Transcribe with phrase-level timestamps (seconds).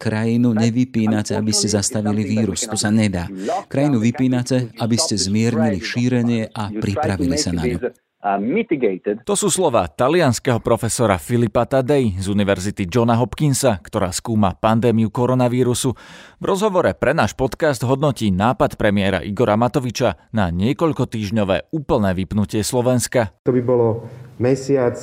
[0.00, 2.64] Krajinu nevypínate, aby ste zastavili vírus.
[2.64, 3.28] To sa nedá.
[3.68, 7.92] Krajinu vypínate, aby ste zmiernili šírenie a pripravili sa na ňu.
[9.26, 15.90] To sú slova talianského profesora Filipa Tadej z Univerzity Johna Hopkinsa, ktorá skúma pandémiu koronavírusu.
[16.38, 22.62] V rozhovore pre náš podcast hodnotí nápad premiéra Igora Matoviča na niekoľko týždňové úplné vypnutie
[22.62, 23.34] Slovenska.
[23.42, 24.06] To by bolo
[24.38, 24.94] mesiac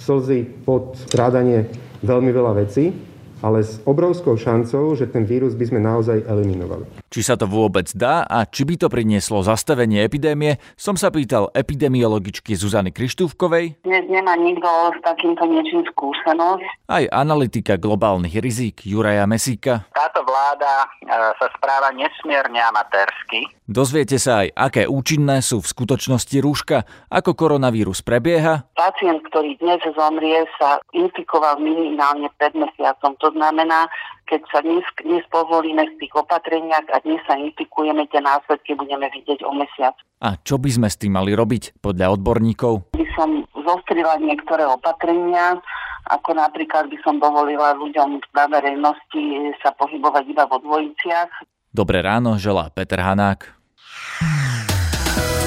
[0.00, 1.68] slzy pod strádanie
[2.00, 3.09] veľmi veľa vecí,
[3.40, 6.84] ale s obrovskou šancou, že ten vírus by sme naozaj eliminovali.
[7.10, 11.50] Či sa to vôbec dá a či by to prinieslo zastavenie epidémie, som sa pýtal
[11.56, 13.82] epidemiologičky Zuzany Krištúvkovej.
[13.82, 16.62] Dnes nemá nikto s takýmto niečím skúsenosť.
[16.86, 19.90] Aj analytika globálnych rizík Juraja Mesíka.
[19.90, 23.50] Táto vláda e, sa správa nesmierne amatérsky.
[23.70, 28.66] Dozviete sa aj, aké účinné sú v skutočnosti rúška, ako koronavírus prebieha.
[28.74, 33.14] Pacient, ktorý dnes zomrie, sa infikoval minimálne pred mesiacom.
[33.22, 33.90] To znamená,
[34.30, 39.10] keď sa dnes, dnes povolíme v tých opatreniach a dnes sa infikujeme, tie následky budeme
[39.10, 39.94] vidieť o mesiac.
[40.22, 42.94] A čo by sme s tým mali robiť podľa odborníkov?
[42.94, 45.58] By som zostrila niektoré opatrenia,
[46.10, 49.22] ako napríklad by som dovolila ľuďom na verejnosti
[49.62, 51.30] sa pohybovať iba vo dvojiciach.
[51.70, 53.46] Dobré ráno, želá Peter Hanák.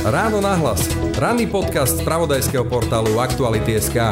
[0.04, 0.84] Ráno nahlas.
[1.16, 4.12] Ranný podcast z pravodajského portálu Aktuality.sk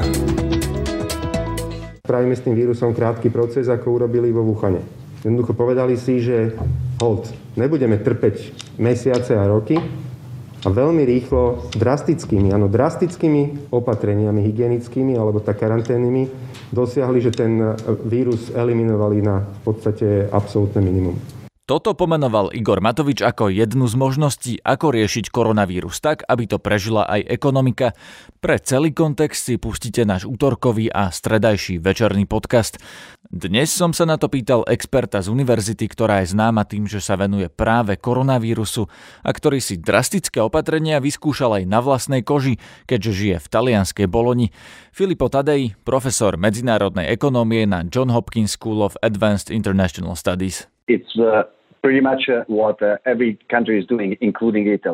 [2.11, 4.83] spravíme s tým vírusom krátky proces, ako urobili vo Wuhane.
[5.23, 6.51] Jednoducho povedali si, že
[6.99, 9.79] hold, nebudeme trpeť mesiace a roky
[10.59, 16.27] a veľmi rýchlo drastickými, áno, drastickými opatreniami hygienickými alebo tak karanténnymi
[16.75, 21.40] dosiahli, že ten vírus eliminovali na v podstate absolútne minimum.
[21.69, 27.05] Toto pomenoval Igor Matovič ako jednu z možností, ako riešiť koronavírus tak, aby to prežila
[27.05, 27.93] aj ekonomika.
[28.41, 32.81] Pre celý kontext si pustíte náš útorkový a stredajší večerný podcast.
[33.31, 37.15] Dnes som sa na to pýtal experta z univerzity, ktorá je známa tým, že sa
[37.15, 38.91] venuje práve koronavírusu
[39.23, 42.59] a ktorý si drastické opatrenia vyskúšal aj na vlastnej koži,
[42.91, 44.51] keďže žije v talianskej Boloni.
[44.91, 50.67] Filipo Tadej, profesor medzinárodnej ekonómie na John Hopkins School of Advanced International Studies.
[50.91, 51.47] It's uh,
[51.81, 53.09] uh, uh.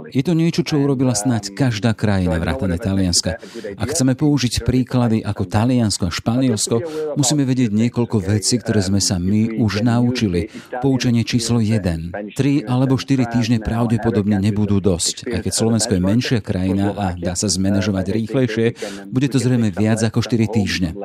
[0.08, 3.36] Je to niečo, čo urobila snáď každá krajina vrátane Talianska.
[3.76, 6.76] Ak chceme použiť príklady ako Taliansko a Španielsko,
[7.20, 10.48] musíme vedieť niekoľko vecí, ktoré sme sa my už naučili.
[10.80, 12.16] Poučenie číslo 1.
[12.32, 15.28] 3 alebo 4 týždne pravdepodobne nebudú dosť.
[15.28, 18.66] Aj keď Slovensko je menšia krajina a dá sa zmanéžovať rýchlejšie,
[19.12, 20.96] bude to zrejme viac ako 4 týždne.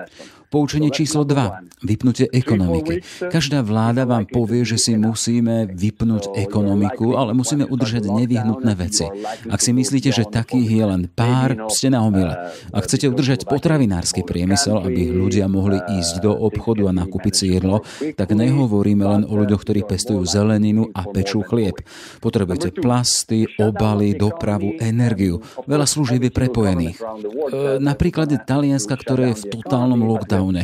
[0.52, 1.80] Poučenie číslo 2.
[1.80, 3.00] Vypnutie ekonomiky.
[3.32, 9.08] Každá vláda vám povie, že si musíme vypnúť ekonomiku, ale musíme udržať nevyhnutné veci.
[9.48, 12.36] Ak si myslíte, že takých je len pár, ste na omyle.
[12.68, 17.80] Ak chcete udržať potravinársky priemysel, aby ľudia mohli ísť do obchodu a nakúpiť si jedlo,
[18.12, 21.80] tak nehovoríme len o ľuďoch, ktorí pestujú zeleninu a pečú chlieb.
[22.20, 25.40] Potrebujete plasty, obaly, dopravu, energiu.
[25.64, 27.00] Veľa služieb je prepojených.
[27.00, 30.62] E, napríklad Talianska, ktoré je v totálnom lockdowne lockdowne.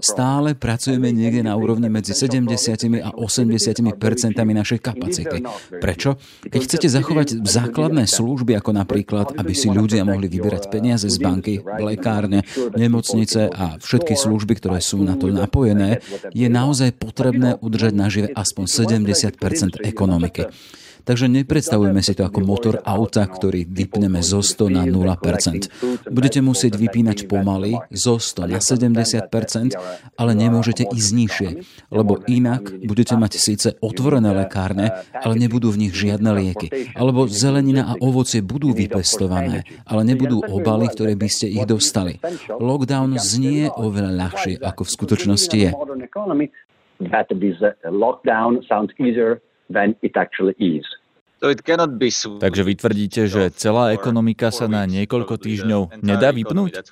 [0.00, 5.44] Stále pracujeme niekde na úrovni medzi 70 a 80 percentami našej kapacity.
[5.80, 6.16] Prečo?
[6.48, 11.60] Keď chcete zachovať základné služby, ako napríklad, aby si ľudia mohli vyberať peniaze z banky,
[11.60, 16.00] lekárne, nemocnice a všetky služby, ktoré sú na to napojené,
[16.32, 20.48] je naozaj potrebné udržať nažive aspoň 70% ekonomiky.
[21.04, 26.06] Takže nepredstavujeme si to ako motor auta, ktorý vypneme zo 100 na 0%.
[26.10, 29.76] Budete musieť vypínať pomaly zo 100 na 70%,
[30.16, 31.50] ale nemôžete ísť nižšie,
[31.92, 36.92] lebo inak budete mať síce otvorené lekárne, ale nebudú v nich žiadne lieky.
[36.94, 42.20] Alebo zelenina a ovocie budú vypestované, ale nebudú obaly, ktoré by ste ich dostali.
[42.48, 45.70] Lockdown znie oveľa ľahšie, ako v skutočnosti je.
[47.00, 47.56] That this
[47.88, 49.40] lockdown sounds easier
[49.70, 50.84] than it actually is.
[51.40, 56.84] Takže vy tvrdíte, že celá ekonomika sa na niekoľko týždňov nedá vypnúť?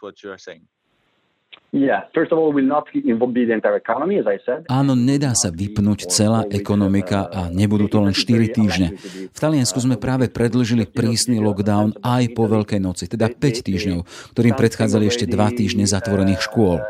[4.72, 8.96] Áno, nedá sa vypnúť celá ekonomika a nebudú to len 4 týždne.
[9.28, 14.00] V Taliansku sme práve predlžili prísny lockdown aj po Veľkej noci, teda 5 týždňov,
[14.32, 16.80] ktorým predchádzali ešte 2 týždne zatvorených škôl.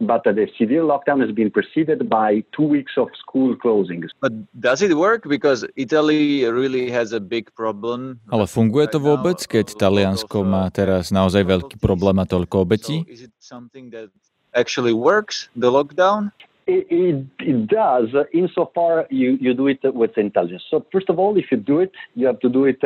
[0.00, 2.62] Of, of severe lockdown, five weeks, but the severe lockdown has been preceded by two
[2.62, 4.08] weeks of school closings.
[4.20, 5.28] But does it work?
[5.28, 8.20] Because Italy really has a big problem.
[8.30, 13.02] Ale funguje to vôbec, keď Taliansko má teraz naozaj veľký problém a toľko obetí?
[13.02, 14.10] So is it something that
[14.54, 16.30] actually works, the lockdown?
[16.68, 20.62] It, it, it does, insofar you, you do it with intelligence.
[20.68, 22.84] So first of all, if you do it, you have to do it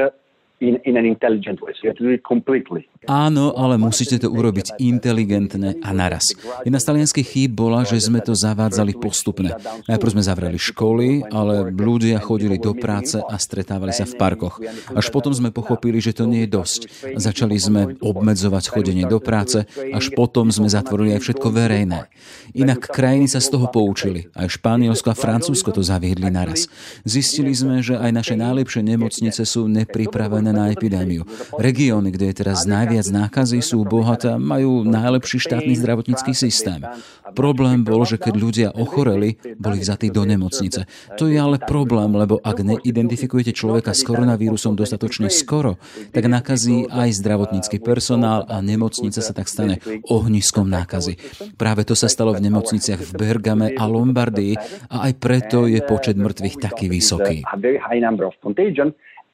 [0.62, 1.74] in, in an intelligent way.
[1.74, 2.86] So you have to do it completely.
[3.10, 6.38] Áno, ale musíte to urobiť inteligentne a naraz.
[6.62, 9.58] Jedna z talianských chýb bola, že sme to zavádzali postupne.
[9.90, 14.62] Najprv sme zavreli školy, ale ľudia chodili do práce a stretávali sa v parkoch.
[14.94, 16.80] Až potom sme pochopili, že to nie je dosť.
[17.18, 22.06] Začali sme obmedzovať chodenie do práce, až potom sme zatvorili aj všetko verejné.
[22.54, 24.30] Inak krajiny sa z toho poučili.
[24.30, 26.70] Aj Španielsko a Francúzsko to zaviedli naraz.
[27.02, 31.26] Zistili sme, že aj naše najlepšie nemocnice sú nepripravené na epidémiu.
[31.56, 36.84] Regióny, kde je teraz najviac nákazy, sú bohaté majú najlepší štátny zdravotnícky systém.
[37.32, 40.84] Problém bol, že keď ľudia ochoreli, boli vzatí do nemocnice.
[41.16, 45.80] To je ale problém, lebo ak neidentifikujete človeka s koronavírusom dostatočne skoro,
[46.12, 51.16] tak nakazí aj zdravotnícky personál a nemocnica sa tak stane ohniskom nákazy.
[51.56, 54.54] Práve to sa stalo v nemocniciach v Bergame a Lombardii
[54.92, 57.40] a aj preto je počet mŕtvych taký vysoký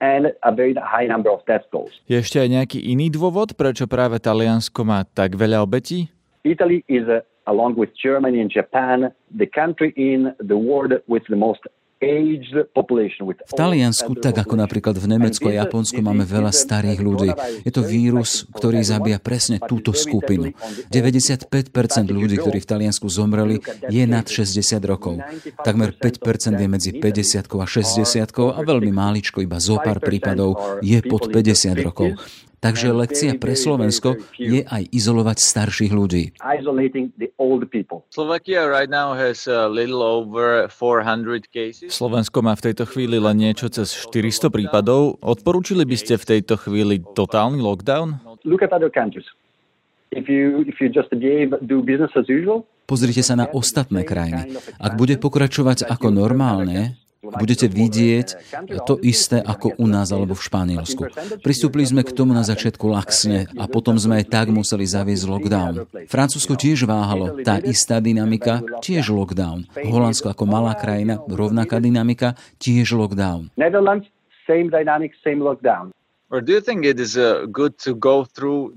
[0.00, 1.90] and a very high number of death tolls.
[2.06, 6.10] Je ešte aj nejaký iný dôvod, prečo práve Taliansko má tak veľa obetí?
[6.46, 11.36] Italy is, uh, along with Germany and Japan, the country in the world with the
[11.36, 11.66] most
[11.98, 17.30] v Taliansku, tak ako napríklad v Nemecku a Japonsku, máme veľa starých ľudí.
[17.66, 20.54] Je to vírus, ktorý zabíja presne túto skupinu.
[20.94, 21.50] 95%
[22.06, 23.58] ľudí, ktorí v Taliansku zomreli,
[23.90, 25.18] je nad 60 rokov.
[25.66, 28.06] Takmer 5% je medzi 50 a 60
[28.54, 32.14] a veľmi máličko, iba zo pár prípadov, je pod 50 rokov.
[32.58, 36.34] Takže lekcia pre Slovensko je aj izolovať starších ľudí.
[41.88, 45.22] Slovensko má v tejto chvíli len niečo cez 400 prípadov.
[45.22, 48.18] Odporúčili by ste v tejto chvíli totálny lockdown?
[52.88, 54.56] Pozrite sa na ostatné krajiny.
[54.80, 58.28] Ak bude pokračovať ako normálne, budete vidieť
[58.86, 61.02] to isté ako u nás alebo v Španielsku.
[61.42, 65.72] Pristúpili sme k tomu na začiatku laxne a potom sme aj tak museli zaviesť lockdown.
[66.06, 69.66] Francúzsko tiež váhalo, tá istá dynamika, tiež lockdown.
[69.74, 73.50] Holandsko ako malá krajina, rovnaká dynamika, tiež lockdown.
[75.38, 75.92] Lockdown.
[76.28, 76.44] Uh,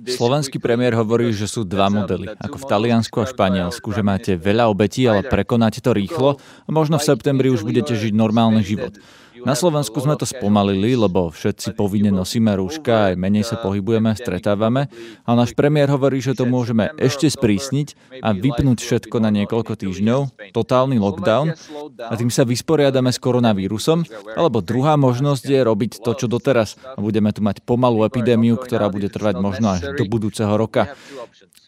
[0.08, 4.72] Slovenský premiér hovorí, že sú dva modely, ako v Taliansku a Španielsku, že máte veľa
[4.72, 6.40] obetí, ale prekonáte to rýchlo.
[6.40, 8.96] a možno v septembri už budete žiť normálny život.
[9.42, 14.88] Na Slovensku sme to spomalili, lebo všetci povinne nosíme rúška, aj menej sa pohybujeme, stretávame.
[15.26, 20.54] A náš premiér hovorí, že to môžeme ešte sprísniť a vypnúť všetko na niekoľko týždňov,
[20.54, 21.58] totálny lockdown
[21.98, 24.06] a tým sa vysporiadame s koronavírusom.
[24.38, 26.78] Alebo druhá možnosť je robiť to, čo doteraz.
[26.94, 30.94] A budeme tu mať pomalú epidémiu, ktorá bude trvať možno až do budúceho roka.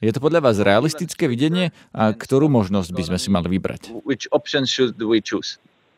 [0.03, 3.95] Je to podľa vás realistické videnie a ktorú možnosť by sme si mali vybrať?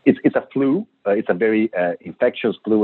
[0.06, 2.82] It's, it's a flu Uh, uh.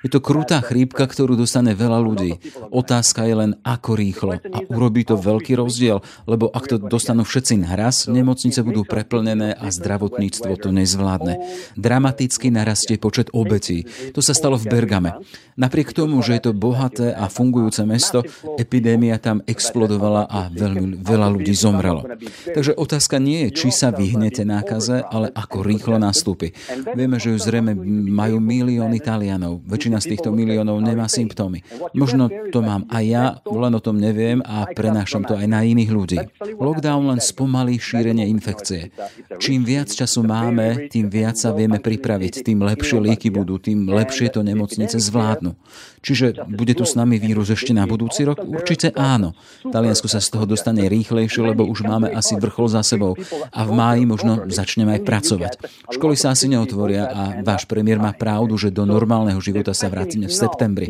[0.00, 2.38] Je to krutá chrípka, ktorú dostane veľa ľudí.
[2.70, 4.38] Otázka je len, ako rýchlo.
[4.38, 5.98] A urobí to veľký rozdiel,
[6.30, 11.42] lebo ak to dostanú všetci naraz, nemocnice budú preplnené a zdravotníctvo to nezvládne.
[11.74, 13.90] Dramaticky narastie počet obetí.
[14.14, 15.18] To sa stalo v Bergame.
[15.58, 18.22] Napriek tomu, že je to bohaté a fungujúce mesto,
[18.56, 22.06] epidémia tam explodovala a veľmi veľa ľudí zomrelo.
[22.46, 26.56] Takže otázka nie je, či sa vyhnete nákaze, ale ako rýchlo nastúpi.
[26.94, 27.72] Vieme, že už zrejme
[28.10, 29.62] majú milión Italianov.
[29.64, 31.62] Väčšina z týchto miliónov nemá symptómy.
[31.94, 35.90] Možno to mám aj ja, len o tom neviem a prenášam to aj na iných
[35.90, 36.18] ľudí.
[36.58, 38.92] Lockdown len spomalí šírenie infekcie.
[39.38, 44.34] Čím viac času máme, tým viac sa vieme pripraviť, tým lepšie lieky budú, tým lepšie
[44.34, 45.54] to nemocnice zvládnu.
[46.00, 48.40] Čiže bude tu s nami vírus ešte na budúci rok?
[48.40, 49.36] Určite áno.
[49.62, 53.14] Taliansko sa z toho dostane rýchlejšie, lebo už máme asi vrchol za sebou
[53.52, 55.52] a v máji možno začneme aj pracovať.
[55.92, 60.26] Školy sa asi neotvoria a váš premiér má pravdu, že do normálneho života sa vrátime
[60.26, 60.84] v septembri.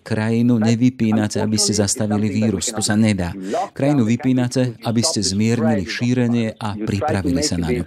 [0.00, 2.72] Krajinu nevypínate, aby ste zastavili vírus.
[2.72, 3.36] To sa nedá.
[3.76, 7.84] Krajinu vypínate, aby ste zmiernili šírenie a pripravili sa na ňu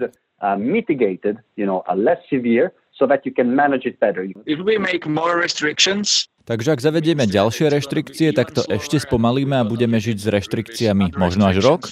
[2.93, 4.23] so that you can manage it better.
[4.45, 9.63] If we make more restrictions, Takže ak zavedieme ďalšie reštrikcie, tak to ešte spomalíme a
[9.63, 11.87] budeme žiť s reštrikciami možno až rok?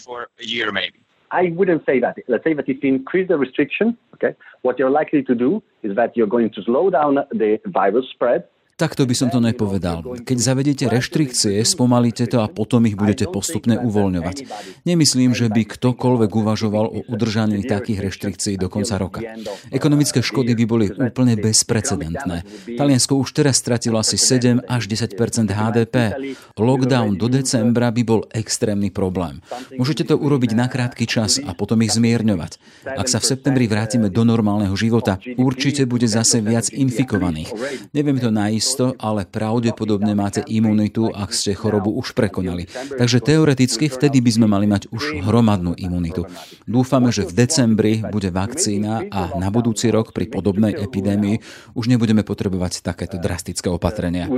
[1.32, 2.18] I wouldn't say that.
[2.28, 5.96] Let's say that if you increase the restriction, okay, what you're likely to do is
[5.96, 8.44] that you're going to slow down the virus spread
[8.82, 10.02] Takto by som to nepovedal.
[10.26, 14.50] Keď zavedete reštrikcie, spomalíte to a potom ich budete postupne uvoľňovať.
[14.90, 19.22] Nemyslím, že by ktokoľvek uvažoval o udržaní takých reštrikcií do konca roka.
[19.70, 22.42] Ekonomické škody by boli úplne bezprecedentné.
[22.74, 25.14] Taliansko už teraz stratilo asi 7 až 10%
[25.54, 26.18] HDP.
[26.58, 29.46] Lockdown do decembra by bol extrémny problém.
[29.78, 32.58] Môžete to urobiť na krátky čas a potom ich zmierňovať.
[32.98, 37.54] Ak sa v septembri vrátime do normálneho života, určite bude zase viac infikovaných.
[37.94, 38.34] Neviem to
[38.72, 42.72] naisto, ale pravdepodobne máte imunitu, ak ste chorobu už prekonali.
[42.72, 46.24] Takže teoreticky vtedy by sme mali mať už hromadnú imunitu.
[46.64, 51.44] Dúfame, že v decembri bude vakcína a na budúci rok pri podobnej epidémii
[51.76, 54.32] už nebudeme potrebovať takéto drastické opatrenia.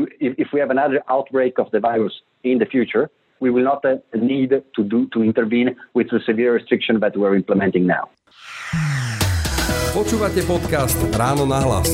[3.44, 3.84] we will not
[4.16, 8.08] need to do to intervene with the severe restriction that we're implementing now.
[9.92, 11.92] Počúvate podcast Ráno na hlas.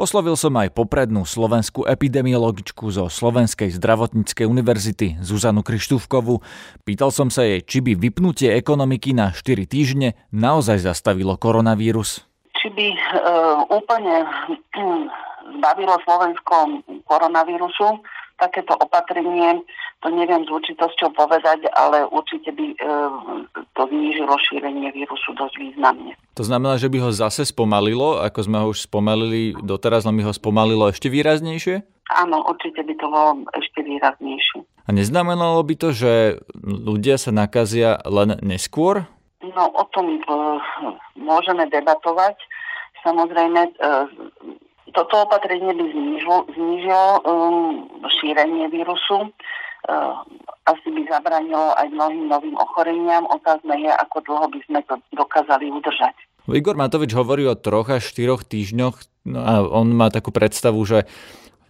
[0.00, 6.40] Oslovil som aj poprednú slovenskú epidemiologičku zo Slovenskej zdravotníckej univerzity Zuzanu Krištúvkovu.
[6.88, 12.24] Pýtal som sa jej, či by vypnutie ekonomiky na 4 týždne naozaj zastavilo koronavírus.
[12.56, 14.24] Či by uh, úplne
[15.60, 18.00] zbavilo Slovensko koronavírusu,
[18.40, 19.60] takéto opatrenie,
[20.00, 22.76] to neviem s určitosťou povedať, ale určite by e,
[23.76, 26.16] to znížilo šírenie vírusu dosť významne.
[26.40, 30.24] To znamená, že by ho zase spomalilo, ako sme ho už spomalili doteraz, len by
[30.24, 31.84] ho spomalilo ešte výraznejšie?
[32.16, 34.64] Áno, určite by to bolo ešte výraznejšie.
[34.88, 39.06] A neznamenalo by to, že ľudia sa nakazia len neskôr?
[39.44, 40.20] No, o tom e,
[41.20, 42.40] môžeme debatovať.
[43.04, 43.72] Samozrejme, e,
[44.94, 45.84] toto opatrenie by
[46.54, 47.88] znížilo, um,
[48.20, 49.30] šírenie vírusu.
[49.88, 50.20] Uh,
[50.68, 53.24] asi by zabranilo aj mnohým novým ochoreniam.
[53.32, 56.14] Otázne je, ako dlho by sme to dokázali udržať.
[56.50, 58.96] Igor Matovič hovorí o troch až štyroch týždňoch
[59.30, 61.08] no a on má takú predstavu, že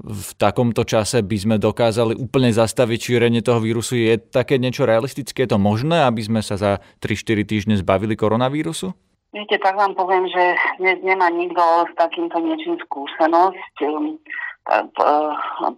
[0.01, 4.01] v takomto čase by sme dokázali úplne zastaviť šírenie toho vírusu.
[4.01, 5.45] Je také niečo realistické?
[5.45, 8.97] Je to možné, aby sme sa za 3-4 týždne zbavili koronavírusu?
[9.31, 13.75] Viete, tak vám poviem, že dnes nemá nikto s takýmto niečím skúsenosť.
[13.79, 14.19] Ehm,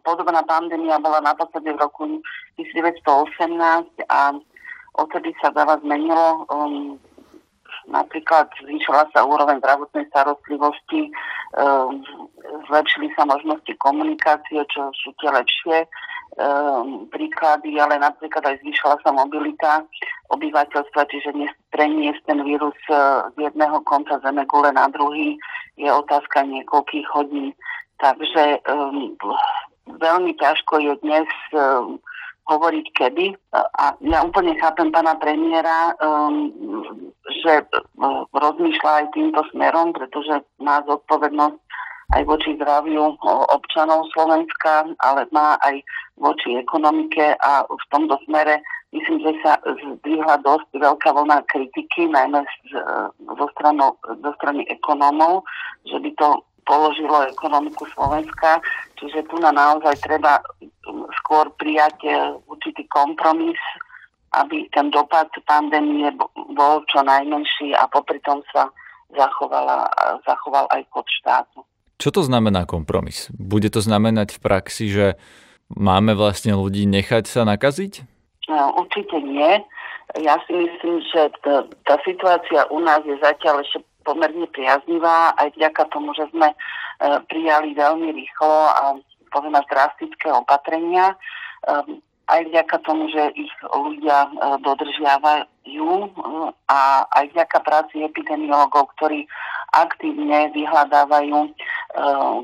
[0.01, 2.25] podobná pandémia bola naposledy v roku
[2.57, 4.41] 1918 a
[4.97, 6.49] odtedy sa veľa zmenilo.
[6.49, 6.97] Ehm,
[7.93, 11.13] napríklad zvýšila sa úroveň zdravotnej starostlivosti,
[11.61, 12.09] ehm,
[12.73, 15.85] zlepšili sa možnosti komunikácie, čo sú tie lepšie
[16.39, 19.85] um, príklady, ale napríklad aj zvýšila sa mobilita
[20.33, 21.37] obyvateľstva, čiže
[21.73, 22.97] preniesť ten vírus e,
[23.37, 24.17] z jedného konca
[24.49, 25.37] gule na druhý
[25.77, 27.53] je otázka niekoľkých hodín.
[28.01, 29.15] Takže um,
[30.01, 32.01] veľmi ťažko je dnes um,
[32.51, 33.27] hovoriť kedy.
[33.55, 36.51] A ja úplne chápem pána premiéra, um,
[37.45, 41.61] že uh, rozmýšľa aj týmto smerom, pretože má zodpovednosť
[42.13, 43.17] aj voči zdraviu
[43.53, 45.81] občanov Slovenska, ale má aj
[46.21, 48.61] voči ekonomike a v tomto smere
[48.93, 52.77] myslím, že sa zdvihla dosť veľká vlna kritiky, najmä z,
[53.17, 55.43] zo, stranu, zo strany ekonómov,
[55.89, 56.29] že by to
[56.69, 58.61] položilo ekonomiku Slovenska.
[59.01, 60.39] Čiže tu na naozaj treba
[61.23, 62.13] skôr prijať e,
[62.47, 63.59] určitý kompromis,
[64.37, 66.13] aby ten dopad pandémie
[66.55, 68.71] bol čo najmenší a popri tom sa
[69.13, 69.91] zachovala,
[70.25, 71.61] zachoval aj pod štátu.
[72.03, 73.31] Čo to znamená kompromis?
[73.31, 75.15] Bude to znamenať v praxi, že
[75.71, 78.03] máme vlastne ľudí nechať sa nakaziť?
[78.51, 79.63] No, určite nie.
[80.19, 85.55] Ja si myslím, že t- tá situácia u nás je zatiaľ ešte pomerne priaznivá, aj
[85.55, 86.57] vďaka tomu, že sme e,
[87.31, 88.99] prijali veľmi rýchlo a
[89.31, 91.15] poviem drastické opatrenia.
[91.15, 94.31] E, aj vďaka tomu, že ich ľudia e,
[94.67, 96.09] dodržiavajú e,
[96.67, 99.31] a aj vďaka práci epidemiologov, ktorí
[99.73, 101.49] aktívne vyhľadávajú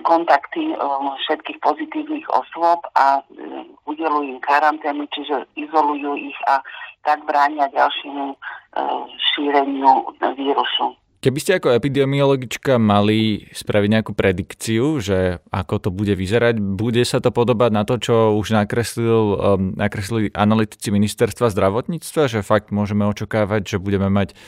[0.05, 0.77] kontakty
[1.25, 3.25] všetkých pozitívnych osôb a
[3.89, 6.61] udelujú im karantény, čiže izolujú ich a
[7.07, 8.37] tak bránia ďalšiemu
[9.33, 10.93] šíreniu vírusu.
[11.19, 17.19] Keby ste ako epidemiologička mali spraviť nejakú predikciu, že ako to bude vyzerať, bude sa
[17.19, 23.03] to podobať na to, čo už nakreslil, um, nakreslili analytici ministerstva zdravotníctva, že fakt môžeme
[23.03, 24.39] očakávať, že budeme mať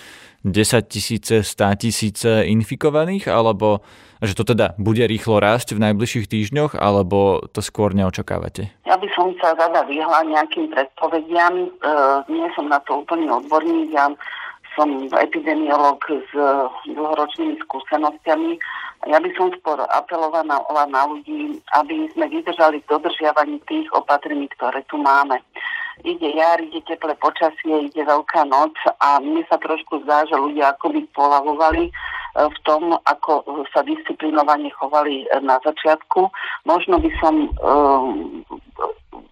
[0.44, 3.84] 10 tisíce, 100 tisíce infikovaných, alebo
[4.20, 8.68] že to teda bude rýchlo rásť v najbližších týždňoch, alebo to skôr neočakávate?
[8.84, 11.52] Ja by som sa rada vyhla nejakým predpovediam.
[11.64, 11.68] E,
[12.28, 13.92] nie som na to úplne odborník.
[13.96, 14.12] Ja
[14.76, 16.32] som epidemiolog s
[16.88, 18.56] dlhoročnými skúsenostiami.
[19.08, 24.84] Ja by som skôr apelovala na ľudí, aby sme vydržali v dodržiavaní tých opatrení, ktoré
[24.92, 25.40] tu máme.
[26.00, 28.72] Ide jar, ide teplé počasie, ide veľká noc
[29.04, 31.92] a mne sa trošku zdá, že ľudia akoby polavovali
[32.36, 33.42] v tom, ako
[33.74, 36.30] sa disciplinovane chovali na začiatku.
[36.64, 37.50] Možno by som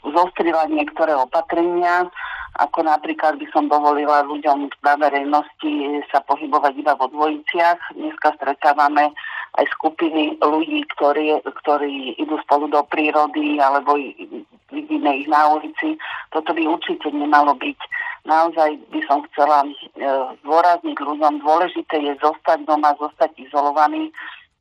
[0.02, 2.10] zostrila niektoré opatrenia,
[2.58, 7.94] ako napríklad by som dovolila ľuďom na verejnosti sa pohybovať iba vo dvojiciach.
[7.94, 9.14] Dneska stretávame
[9.62, 13.94] aj skupiny ľudí, ktorí, ktorí idú spolu do prírody alebo
[14.72, 15.96] vidíme ich na ulici.
[16.30, 17.80] Toto by určite nemalo byť.
[18.28, 19.70] Naozaj by som chcela e,
[20.44, 24.12] zdôrazniť ľuďom, dôležité je zostať doma, zostať izolovaný.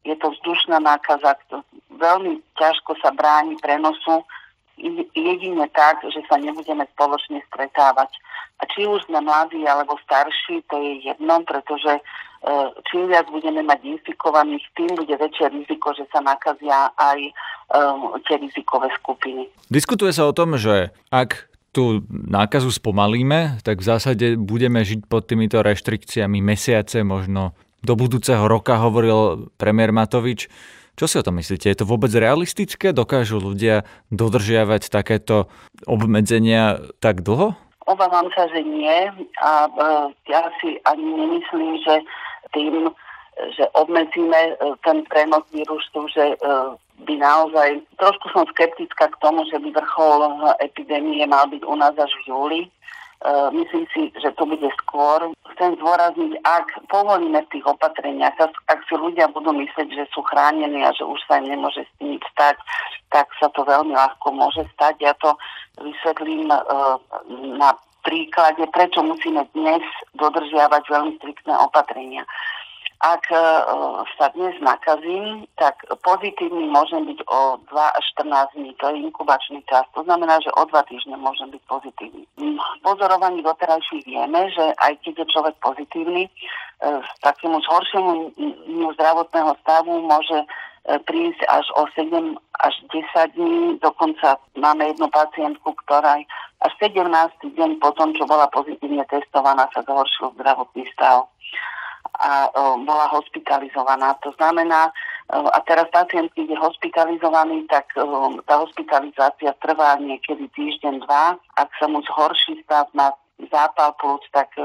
[0.08, 1.36] Je to vzdušná nákaza,
[1.92, 4.24] veľmi ťažko sa bráni prenosu
[5.14, 8.14] jedine tak, že sa nebudeme spoločne stretávať.
[8.58, 12.02] A či už sme mladí alebo starší, to je jedno, pretože e,
[12.90, 17.20] čím viac budeme mať infikovaných, tým bude väčšie riziko, že sa nakazia aj
[17.70, 19.46] um, tie rizikové skupiny.
[19.70, 25.30] Diskutuje sa o tom, že ak tú nákazu spomalíme, tak v zásade budeme žiť pod
[25.30, 27.54] týmito reštrikciami mesiace, možno
[27.86, 30.50] do budúceho roka, hovoril premiér Matovič.
[30.98, 31.70] Čo si o tom myslíte?
[31.70, 32.89] Je to vôbec realistické?
[32.89, 35.46] Dokážu ľudia dodržiavať takéto
[35.86, 37.54] obmedzenia tak dlho?
[37.86, 39.72] Obávam sa, že nie a e,
[40.34, 42.01] ja si ani nemyslím, že
[42.50, 42.89] tým,
[43.54, 46.38] že obmedzíme e, ten prenos vírusu, že e,
[47.06, 50.34] by naozaj, trošku som skeptická k tomu, že by vrchol
[50.66, 52.62] epidémie mal byť u nás až v júli.
[53.18, 55.34] Uh, myslím si, že to bude skôr.
[55.58, 58.38] Chcem zdôrazniť, ak povolíme v tých opatreniach,
[58.70, 61.92] ak si ľudia budú myslieť, že sú chránení a že už sa im nemôže s
[61.98, 62.62] tým stať,
[63.10, 65.02] tak sa to veľmi ľahko môže stať.
[65.02, 65.34] Ja to
[65.82, 67.02] vysvetlím uh,
[67.58, 67.74] na
[68.06, 69.82] príklade, prečo musíme dnes
[70.16, 72.22] dodržiavať veľmi striktné opatrenia.
[72.98, 73.38] Ak e,
[74.18, 78.74] sa dnes nakazím, tak pozitívny môžem byť o 2 až 14 dní.
[78.82, 79.86] To je inkubačný čas.
[79.94, 82.25] To znamená, že o 2 týždne môžem byť pozitívny.
[82.82, 86.32] Pozorovaní doterajších vieme, že aj keď je človek pozitívny, e,
[86.82, 90.46] s takému zhoršeniu zdravotného stavu môže e,
[91.06, 92.34] prísť až o 7
[92.66, 93.77] až 10 dní.
[93.77, 96.18] Dokonca máme jednu pacientku, ktorá
[96.66, 97.06] až 17.
[97.46, 101.30] deň po tom, čo bola pozitívne testovaná, sa zhoršil zdravotný stav
[102.16, 102.48] a
[102.84, 104.16] bola hospitalizovaná.
[104.24, 104.94] To znamená,
[105.28, 107.92] a teraz pacient, keď je hospitalizovaný, tak
[108.48, 111.36] tá hospitalizácia trvá niekedy týždeň, dva.
[111.60, 113.12] Ak sa mu zhorší stav na
[113.52, 114.56] zápal plúc, tak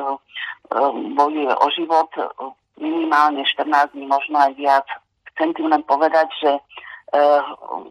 [1.18, 2.11] bojuje o život
[2.78, 4.87] minimálne 14 dní, možno aj viac.
[5.34, 6.50] Chcem tým len povedať, že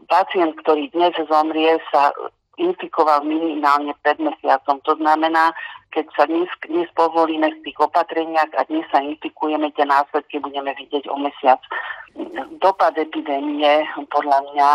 [0.10, 2.16] pacient, ktorý dnes zomrie, sa
[2.58, 4.82] infikoval minimálne pred mesiacom.
[4.86, 5.54] To znamená,
[5.92, 10.72] keď sa dnes, dnes povolíme v tých opatreniach a dnes sa infikujeme, tie následky budeme
[10.80, 11.60] vidieť o mesiac.
[12.64, 14.70] Dopad epidémie podľa mňa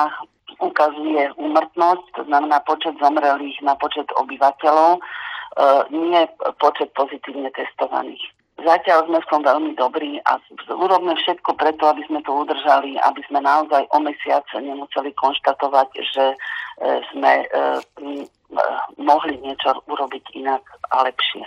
[0.61, 5.01] ukazuje úmrtnosť, to znamená počet zomrelých na počet obyvateľov, e,
[5.93, 6.23] nie
[6.61, 8.36] počet pozitívne testovaných.
[8.57, 10.40] Zatiaľ sme v tom veľmi dobrí a
[10.73, 16.25] urobme všetko preto, aby sme to udržali, aby sme naozaj o mesiace nemuseli konštatovať, že
[16.33, 16.37] e,
[17.12, 17.47] sme e,
[18.97, 21.45] mohli niečo urobiť inak a lepšie.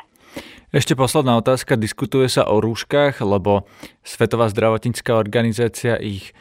[0.70, 1.82] Ešte posledná otázka.
[1.82, 3.66] Diskutuje sa o rúškach, lebo
[4.06, 6.38] Svetová zdravotnícká organizácia ich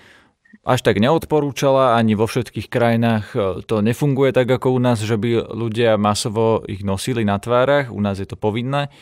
[0.69, 3.27] až tak neodporúčala, ani vo všetkých krajinách
[3.65, 8.01] to nefunguje tak ako u nás, že by ľudia masovo ich nosili na tvárach, u
[8.05, 8.93] nás je to povinné.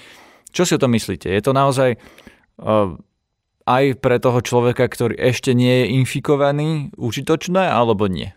[0.57, 1.29] Čo si o tom myslíte?
[1.29, 2.97] Je to naozaj uh,
[3.69, 8.33] aj pre toho človeka, ktorý ešte nie je infikovaný, užitočné alebo nie?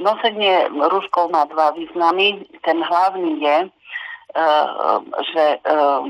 [0.00, 2.48] Nosenie rúškov má dva významy.
[2.64, 5.04] Ten hlavný je, uh,
[5.36, 6.00] že uh,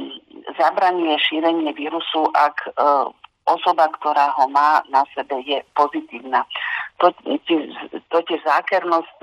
[0.55, 2.75] zabranie šírenie vírusu, ak
[3.47, 6.47] osoba, ktorá ho má na sebe, je pozitívna.
[7.03, 7.11] To,
[8.11, 9.17] totiž zákernosť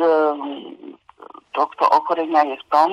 [1.55, 2.89] tohto ochorenia je v tom,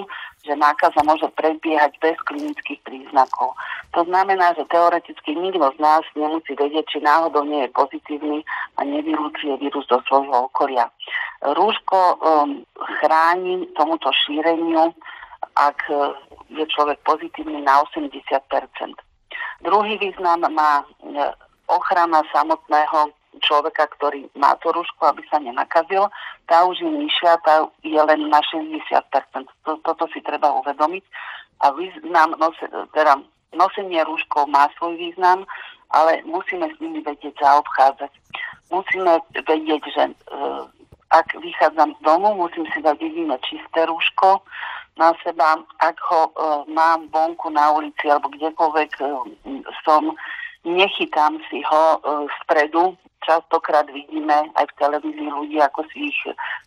[0.46, 3.58] že nákaza môže prebiehať bez klinických príznakov.
[3.98, 8.38] To znamená, že teoreticky nikto z nás nemusí vedieť, či náhodou nie je pozitívny
[8.78, 10.86] a nevylúčuje vírus do svojho okolia.
[11.42, 12.62] Rúško um,
[13.02, 14.94] chráni tomuto šíreniu,
[15.58, 16.14] ak uh,
[16.54, 18.22] je človek pozitívny na 80%
[19.64, 21.32] Druhý význam má uh,
[21.66, 23.15] ochrana samotného
[23.46, 26.10] človeka, ktorý má to rúško, aby sa nenakazil,
[26.50, 28.82] tá už je nižšia, tá je len na 60%.
[29.62, 31.04] Toto si treba uvedomiť.
[31.62, 32.34] A význam,
[32.92, 33.22] teda
[33.54, 35.46] nosenie rúškov má svoj význam,
[35.94, 38.12] ale musíme s nimi vedieť zaobchádzať.
[38.74, 40.14] Musíme vedieť, že e,
[41.14, 44.42] ak vychádzam z domu, musím si dať jedine čisté rúško
[44.98, 45.62] na seba.
[45.78, 46.32] Ak ho e,
[46.74, 49.04] mám vonku na ulici alebo kdekoľvek e,
[49.86, 50.10] som,
[50.66, 51.98] nechytám si ho e,
[52.42, 56.18] spredu, častokrát vidíme aj v televízii ľudí, ako si ich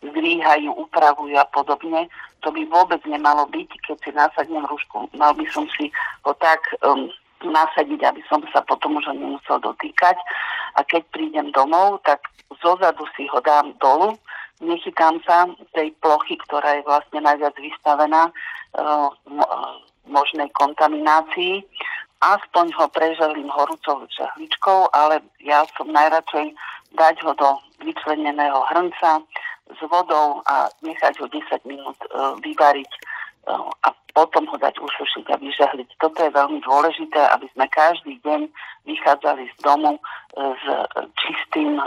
[0.03, 2.07] zdvíhajú, upravujú a podobne.
[2.43, 5.11] To by vôbec nemalo byť, keď si nasadnem rúšku.
[5.15, 5.91] Mal by som si
[6.23, 7.11] ho tak um,
[7.43, 10.15] nasadiť, aby som sa potom už nemusel dotýkať.
[10.75, 12.23] A keď prídem domov, tak
[12.59, 14.19] zozadu si ho dám dolu,
[14.59, 19.07] nechytám sa tej plochy, ktorá je vlastne najviac vystavená uh,
[20.09, 21.63] možnej kontaminácii.
[22.19, 26.51] Aspoň ho preželím horúcou žehličkou, ale ja som najradšej
[26.99, 29.23] dať ho do vyčleneného hrnca
[29.69, 35.25] s vodou a nechať ho 10 minút uh, vyvariť uh, a potom ho dať usušiť
[35.31, 35.89] a vyžehliť.
[36.01, 38.51] Toto je veľmi dôležité, aby sme každý deň
[38.83, 40.65] vychádzali z domu uh, s
[41.23, 41.79] čistým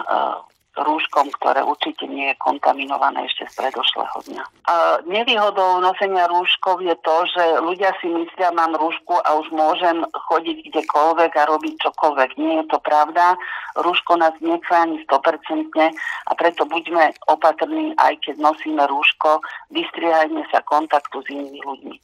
[0.72, 4.44] rúškom, ktoré určite nie je kontaminované ešte z predošlého dňa.
[4.68, 10.00] A nevýhodou nosenia rúškov je to, že ľudia si myslia, mám rúšku a už môžem
[10.32, 12.30] chodiť kdekoľvek a robiť čokoľvek.
[12.40, 13.36] Nie je to pravda.
[13.76, 15.92] Rúško nás nechráni 100%
[16.28, 21.96] a preto buďme opatrní, aj keď nosíme rúško, vystriehajme sa kontaktu s inými ľuďmi.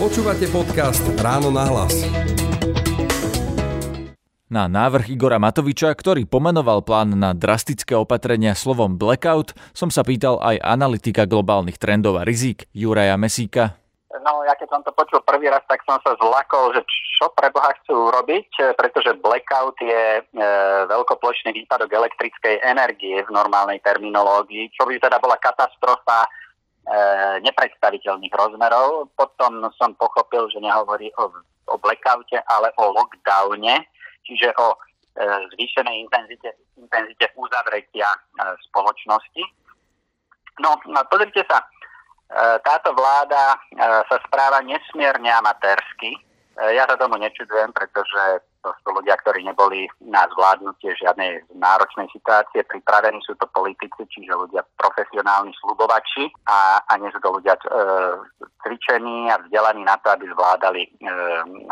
[0.00, 1.92] Počúvate podcast Ráno na hlas.
[4.50, 10.42] Na návrh Igora Matoviča, ktorý pomenoval plán na drastické opatrenia slovom blackout, som sa pýtal
[10.42, 13.78] aj analytika globálnych trendov a rizik Juraja Mesíka.
[14.10, 17.54] No, ja keď som to počul prvý raz, tak som sa zlakol, že čo pre
[17.54, 20.22] Boha chcú urobiť, pretože blackout je e,
[20.90, 26.28] veľkoplošný výpadok elektrickej energie v normálnej terminológii, čo by teda bola katastrofa e,
[27.46, 29.14] nepredstaviteľných rozmerov.
[29.14, 31.30] Potom som pochopil, že nehovorí o,
[31.70, 33.86] o blackoute, ale o lockdowne,
[34.30, 34.78] čiže o e,
[35.54, 38.18] zvýšenej intenzite, intenzite uzavretia e,
[38.70, 39.42] spoločnosti.
[40.62, 41.66] No, no pozrite sa, e,
[42.62, 43.58] táto vláda
[44.06, 46.14] sa správa nesmierne amatérsky.
[46.60, 52.60] Ja sa tomu nečudujem, pretože to sú ľudia, ktorí neboli na zvládnutie žiadnej náročnej situácie.
[52.68, 57.60] Pripravení sú to politici, čiže ľudia profesionálni slubovači a, a nie sú to ľudia e,
[58.60, 60.90] cvičení a vzdelaní na to, aby zvládali e,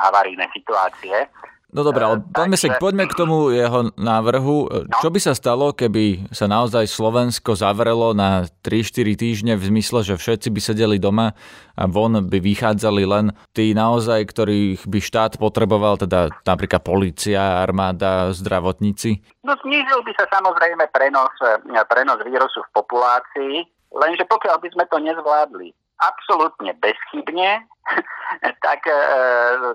[0.00, 1.28] avarijné situácie.
[1.68, 4.72] No dobré, ale pán Mesek, poďme k tomu jeho návrhu.
[4.72, 4.98] No.
[5.04, 10.16] Čo by sa stalo, keby sa naozaj Slovensko zavrelo na 3-4 týždne v zmysle, že
[10.16, 11.36] všetci by sedeli doma
[11.76, 18.32] a von by vychádzali len tí naozaj, ktorých by štát potreboval, teda napríklad policia, armáda,
[18.32, 19.20] zdravotníci?
[19.44, 21.36] No znížil by sa samozrejme prenos,
[21.68, 23.54] prenos vírusu v populácii,
[23.92, 27.66] lenže pokiaľ by sme to nezvládli absolútne bezchybne,
[28.66, 29.00] tak, e,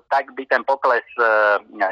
[0.07, 1.23] tak by ten pokles e,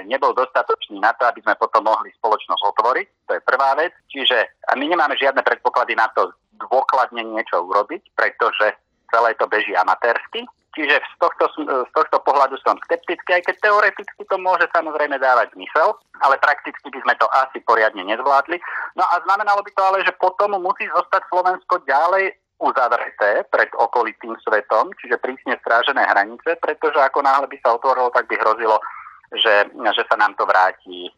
[0.08, 3.08] nebol dostatočný na to, aby sme potom mohli spoločnosť otvoriť.
[3.28, 3.94] To je prvá vec.
[4.08, 4.38] Čiže
[4.78, 6.32] my nemáme žiadne predpoklady na to
[6.70, 8.78] dôkladne niečo urobiť, pretože
[9.10, 10.46] celé to beží amatérsky.
[10.72, 15.52] Čiže z tohto, z tohto pohľadu som skeptický, aj keď teoreticky to môže samozrejme dávať
[15.52, 18.56] zmysel, ale prakticky by sme to asi poriadne nezvládli.
[18.96, 24.38] No a znamenalo by to ale, že potom musí zostať Slovensko ďalej uzavreté pred okolitým
[24.46, 28.78] svetom, čiže prísne strážené hranice, pretože ako náhle by sa otvorilo, tak by hrozilo,
[29.34, 31.12] že, že sa nám to vráti e,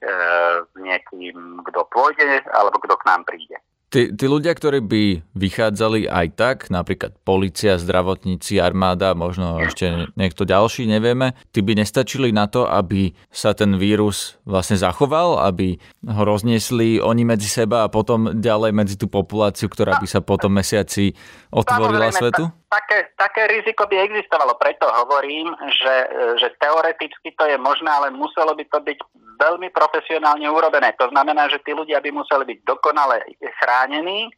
[0.79, 3.57] niekým, kto pôjde alebo kto k nám príde.
[3.93, 5.03] Tí, tí ľudia, ktorí by
[5.37, 12.33] vychádzali aj tak, napríklad policia, zdravotníci, armáda, možno ešte niekto ďalší, nevieme, tí by nestačili
[12.33, 15.77] na to, aby sa ten vírus vlastne zachoval, aby
[16.09, 20.57] ho rozniesli oni medzi seba a potom ďalej medzi tú populáciu, ktorá by sa potom
[20.57, 21.13] mesiaci
[21.53, 22.49] otvorila svetu?
[22.73, 25.95] Také, také riziko by existovalo, preto hovorím, že,
[26.41, 28.99] že teoreticky to je možné, ale muselo by to byť
[29.37, 30.97] veľmi profesionálne urobené.
[30.97, 33.21] To znamená, že tí ľudia by museli byť dokonale
[33.61, 34.33] chránení,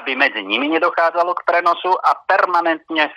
[0.00, 3.12] aby medzi nimi nedochádzalo k prenosu a permanentne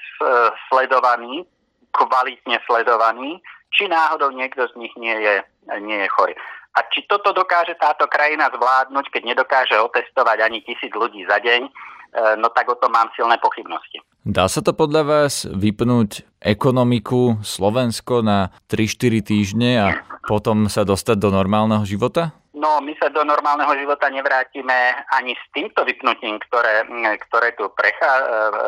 [0.68, 1.48] sledovaní,
[1.96, 3.40] kvalitne sledovaní,
[3.72, 5.36] či náhodou niekto z nich nie je,
[5.80, 6.36] nie je chorý.
[6.72, 11.68] A či toto dokáže táto krajina zvládnuť, keď nedokáže otestovať ani tisíc ľudí za deň,
[11.68, 14.04] E, no tak o tom mám silné pochybnosti.
[14.22, 19.88] Dá sa to podľa vás vypnúť ekonomiku Slovensko na 3-4 týždne a
[20.30, 22.30] potom sa dostať do normálneho života?
[22.54, 26.86] No, my sa do normálneho života nevrátime ani s týmto vypnutím, ktoré,
[27.26, 28.26] ktoré, tu, prechá, e,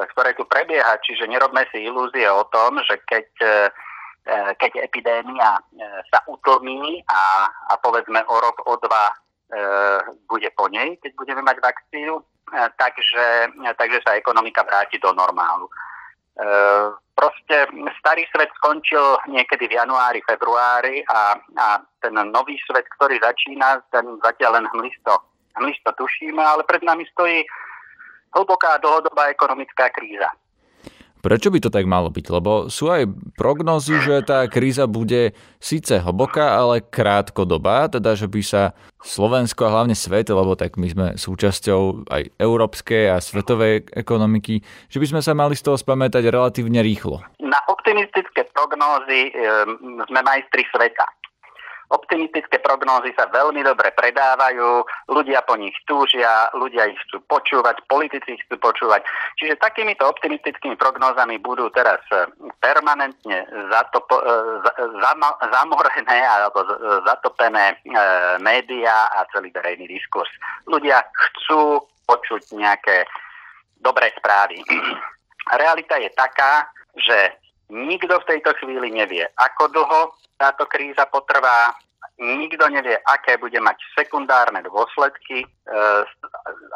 [0.09, 0.97] ktoré tu prebieha.
[1.05, 3.53] Čiže nerobme si ilúzie o tom, že keď, e,
[4.57, 5.61] keď epidémia
[6.09, 9.13] sa utlmí a, a povedzme o rok, o dva
[10.25, 12.17] bude po nej, keď budeme mať vakcínu,
[12.53, 13.25] takže,
[13.77, 15.65] takže sa ekonomika vráti do normálu.
[15.65, 15.73] E,
[17.17, 17.69] proste
[18.01, 21.67] starý svet skončil niekedy v januári, februári a, a
[22.01, 25.13] ten nový svet, ktorý začína, ten zatiaľ len hmlisto,
[25.57, 27.45] hmlisto tušíme, ale pred nami stojí
[28.33, 30.29] hlboká dlhodobá ekonomická kríza.
[31.23, 32.25] Prečo by to tak malo byť?
[32.27, 33.07] Lebo sú aj
[33.39, 39.73] prognozy, že tá kríza bude síce hlboká, ale krátkodobá, teda že by sa Slovensko a
[39.79, 44.59] hlavne svet, lebo tak my sme súčasťou aj európskej a svetovej ekonomiky,
[44.91, 47.23] že by sme sa mali z toho spamätať relatívne rýchlo.
[47.39, 49.63] Na optimistické prognózy e,
[50.11, 51.07] sme majstri sveta.
[51.93, 54.81] Optimistické prognózy sa veľmi dobre predávajú,
[55.13, 59.05] ľudia po nich túžia, ľudia ich chcú počúvať, politici ich chcú počúvať.
[59.37, 62.25] Čiže takýmito optimistickými prognózami budú teraz e,
[62.57, 64.25] permanentne zatopo, e,
[65.05, 66.65] zama, zamorené alebo
[67.05, 67.95] zatopené e,
[68.41, 70.33] médiá a celý verejný diskurs.
[70.65, 71.77] Ľudia chcú
[72.09, 73.05] počuť nejaké
[73.85, 74.65] dobré správy.
[75.61, 76.65] Realita je taká,
[76.97, 77.37] že
[77.69, 80.01] nikto v tejto chvíli nevie, ako dlho
[80.43, 81.71] táto kríza potrvá,
[82.19, 85.49] nikto nevie, aké bude mať sekundárne dôsledky, e,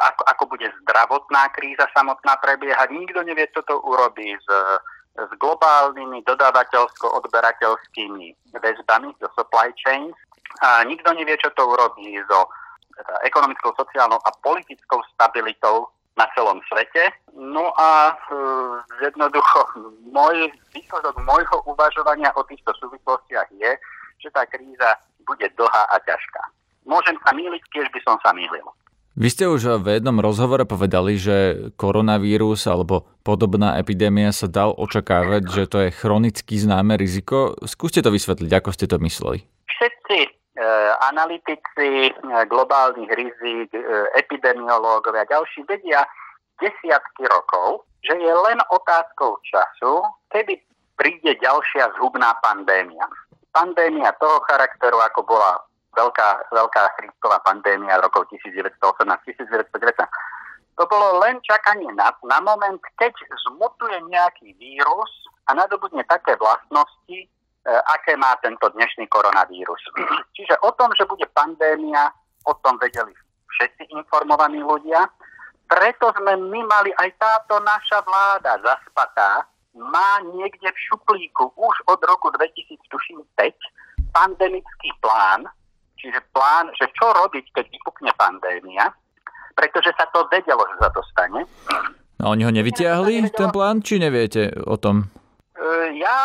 [0.00, 4.48] ako, ako bude zdravotná kríza samotná prebiehať, nikto nevie, čo to urobí s,
[5.20, 10.16] s globálnymi dodávateľsko-odberateľskými väzbami, so supply chains,
[10.64, 12.48] a nikto nevie, čo to urobí so
[12.96, 15.86] teda, ekonomickou, sociálnou a politickou stabilitou
[16.18, 17.14] na celom svete.
[17.38, 18.14] No a e,
[19.06, 23.70] jednoducho môj výsledok môjho uvažovania o týchto súvislostiach je,
[24.18, 26.42] že tá kríza bude dlhá a ťažká.
[26.82, 28.66] Môžem sa míliť, tiež by som sa mýlil.
[29.18, 35.42] Vy ste už v jednom rozhovore povedali, že koronavírus alebo podobná epidémia sa dal očakávať,
[35.50, 37.58] že to je chronicky známe riziko.
[37.66, 39.42] Skúste to vysvetliť, ako ste to mysleli.
[40.58, 40.66] E,
[41.06, 42.12] analytici e,
[42.50, 43.78] globálnych rizik, e,
[44.18, 46.02] epidemiológovia a ďalší vedia
[46.58, 50.02] desiatky rokov, že je len otázkou času,
[50.34, 50.58] kedy
[50.98, 53.06] príde ďalšia zhubná pandémia.
[53.54, 55.62] Pandémia toho charakteru, ako bola
[55.94, 59.78] veľká, veľká chrípková pandémia rokov 1918-1919,
[60.74, 63.14] to bolo len čakanie na, na moment, keď
[63.46, 65.10] zmutuje nejaký vírus
[65.46, 67.30] a nadobudne také vlastnosti,
[67.68, 69.82] aké má tento dnešný koronavírus.
[70.36, 72.08] Čiže o tom, že bude pandémia,
[72.48, 73.12] o tom vedeli
[73.58, 75.08] všetci informovaní ľudia.
[75.68, 79.44] Preto sme my mali aj táto naša vláda zaspatá,
[79.76, 82.80] má niekde v šuplíku už od roku 2005
[84.16, 85.44] pandemický plán,
[86.00, 88.88] čiže plán, že čo robiť, keď vypukne pandémia,
[89.52, 91.44] pretože sa to vedelo, že sa to stane.
[92.18, 95.12] No oni ho nevytiahli, ten plán, či neviete o tom?
[95.58, 96.16] E, ja,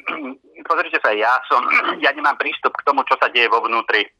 [0.68, 1.62] pozrite sa, ja som,
[2.04, 4.02] ja nemám prístup k tomu, čo sa deje vo vnútri.
[4.02, 4.10] E,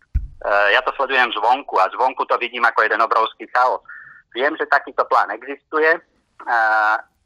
[0.71, 3.83] ja to sledujem zvonku a zvonku to vidím ako jeden obrovský chaos.
[4.31, 5.91] Viem, že takýto plán existuje,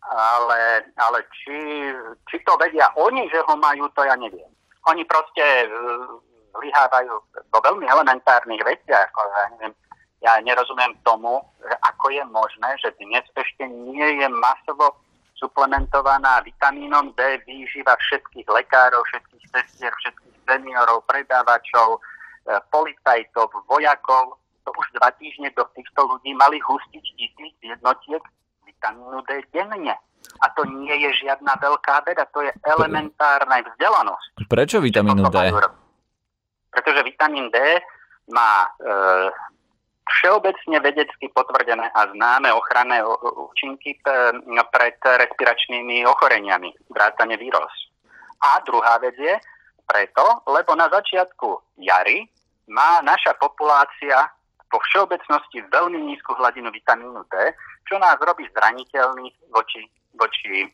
[0.08, 0.60] ale,
[0.96, 1.56] ale či,
[2.32, 4.48] či to vedia oni, že ho majú, to ja neviem.
[4.88, 5.68] Oni proste
[6.56, 7.12] vyhávajú
[7.52, 9.12] do veľmi elementárnych veciach.
[9.12, 9.74] Ja, neviem,
[10.24, 11.44] ja nerozumiem tomu,
[11.92, 14.96] ako je možné, že dnes ešte nie je masovo
[15.38, 24.38] suplementovaná vitamínom D výživa všetkých lekárov, všetkých sestier, všetkých seniorov, predávačov, e, policajtov, vojakov.
[24.64, 28.22] To už dva týždne do týchto ľudí mali hustiť tisíc jednotiek
[28.64, 29.96] vitamínu D denne.
[30.40, 34.48] A to nie je žiadna veľká veda, to je elementárna vzdelanosť.
[34.48, 35.52] Prečo vitamínu D?
[36.72, 37.58] Pretože vitamín D
[38.32, 38.98] má e,
[40.04, 43.00] všeobecne vedecky potvrdené a známe ochranné
[43.40, 43.96] účinky
[44.72, 47.72] pred respiračnými ochoreniami, vrátane vírus.
[48.44, 49.34] A druhá vec je
[49.88, 52.28] preto, lebo na začiatku jary
[52.68, 54.28] má naša populácia
[54.72, 57.34] vo všeobecnosti veľmi nízku hladinu vitamínu D,
[57.86, 59.86] čo nás robí zraniteľný voči,
[60.18, 60.68] voči e,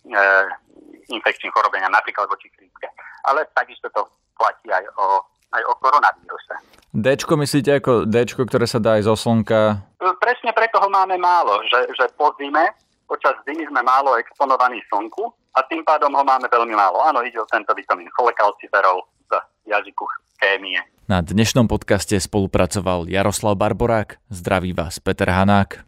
[1.11, 2.88] infekčným chorobeniam, napríklad voči krípke.
[3.29, 6.55] Ale takisto to platí aj o, aj o koronavíruse.
[6.91, 9.87] Dčko myslíte ako Dčko, ktoré sa dá aj zo slnka?
[10.03, 12.75] E, presne preto ho máme málo, že, že po zime,
[13.07, 16.99] počas zimy sme málo exponovaní slnku a tým pádom ho máme veľmi málo.
[17.07, 19.33] Áno, ide o tento vitamín cholekalciferol z
[19.71, 20.03] jazyku
[20.43, 20.83] chémie.
[21.11, 24.23] Na dnešnom podcaste spolupracoval Jaroslav Barborák.
[24.31, 25.83] Zdraví vás Peter Hanák.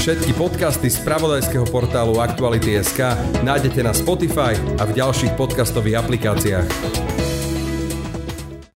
[0.00, 3.12] Všetky podcasty z pravodajského portálu Aktuality.sk
[3.44, 7.19] nájdete na Spotify a v ďalších podcastových aplikáciách.